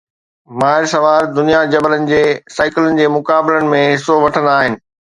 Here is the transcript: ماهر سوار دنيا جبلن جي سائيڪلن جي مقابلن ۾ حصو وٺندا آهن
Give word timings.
ماهر 0.61 0.85
سوار 0.93 1.25
دنيا 1.39 1.59
جبلن 1.75 2.09
جي 2.13 2.23
سائيڪلن 2.57 3.01
جي 3.03 3.09
مقابلن 3.19 3.73
۾ 3.85 3.87
حصو 3.89 4.21
وٺندا 4.29 4.61
آهن 4.61 4.85